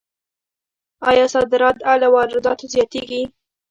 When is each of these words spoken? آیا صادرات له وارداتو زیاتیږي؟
آیا 1.09 1.25
صادرات 1.33 1.77
له 2.01 2.07
وارداتو 2.13 2.65
زیاتیږي؟ 2.73 3.21